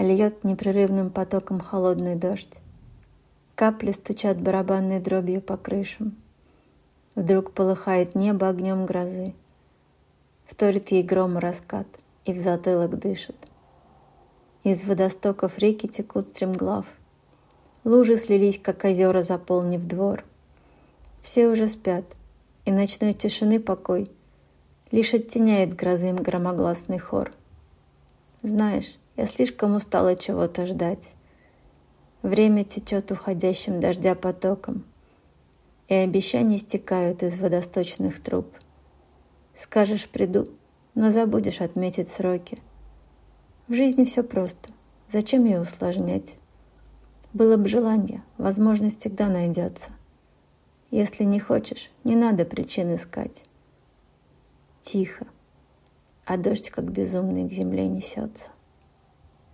Льет 0.00 0.44
непрерывным 0.44 1.10
потоком 1.10 1.60
холодный 1.60 2.14
дождь. 2.14 2.54
Капли 3.54 3.92
стучат 3.92 4.40
барабанной 4.40 4.98
дробью 4.98 5.42
по 5.42 5.58
крышам. 5.58 6.16
Вдруг 7.14 7.52
полыхает 7.52 8.14
небо 8.14 8.48
огнем 8.48 8.86
грозы. 8.86 9.34
Вторит 10.46 10.90
ей 10.90 11.02
гром 11.02 11.36
раскат, 11.36 11.86
и 12.24 12.32
в 12.32 12.40
затылок 12.40 12.98
дышит. 12.98 13.36
Из 14.64 14.84
водостоков 14.84 15.58
реки 15.58 15.86
текут 15.86 16.28
стремглав. 16.28 16.86
Лужи 17.84 18.16
слились, 18.16 18.58
как 18.58 18.86
озера, 18.86 19.20
заполнив 19.20 19.86
двор. 19.86 20.24
Все 21.20 21.46
уже 21.46 21.68
спят, 21.68 22.06
и 22.64 22.72
ночной 22.72 23.12
тишины 23.12 23.60
покой 23.60 24.06
Лишь 24.92 25.12
оттеняет 25.12 25.76
грозы 25.76 26.08
им 26.08 26.16
громогласный 26.16 26.98
хор. 26.98 27.32
Знаешь, 28.40 28.94
я 29.16 29.26
слишком 29.26 29.74
устала 29.74 30.16
чего-то 30.16 30.66
ждать. 30.66 31.12
Время 32.22 32.64
течет 32.64 33.10
уходящим 33.10 33.80
дождя 33.80 34.14
потоком, 34.14 34.84
И 35.88 35.94
обещания 35.94 36.58
стекают 36.58 37.22
из 37.22 37.38
водосточных 37.38 38.22
труб. 38.22 38.46
Скажешь, 39.54 40.08
приду, 40.08 40.46
но 40.94 41.10
забудешь 41.10 41.60
отметить 41.60 42.08
сроки. 42.08 42.58
В 43.68 43.74
жизни 43.74 44.04
все 44.04 44.22
просто, 44.22 44.70
зачем 45.10 45.44
ее 45.44 45.60
усложнять? 45.60 46.34
Было 47.32 47.56
бы 47.56 47.68
желание, 47.68 48.22
возможность 48.38 49.00
всегда 49.00 49.28
найдется. 49.28 49.90
Если 50.90 51.24
не 51.24 51.38
хочешь, 51.38 51.90
не 52.02 52.16
надо 52.16 52.44
причин 52.44 52.94
искать. 52.94 53.44
Тихо, 54.80 55.26
а 56.24 56.36
дождь 56.36 56.70
как 56.70 56.90
безумный 56.90 57.48
к 57.48 57.52
земле 57.52 57.86
несется. 57.86 58.50